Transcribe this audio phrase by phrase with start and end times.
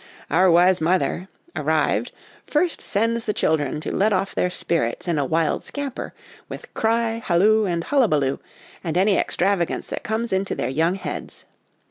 [0.31, 2.11] Our wise mother, arrived,
[2.47, 6.15] first sends the children to let off their spirits in a wild scamper,
[6.49, 8.39] with cry, halloo, and hullaballoo,
[8.83, 11.45] and any extravagance that comes into their young heads.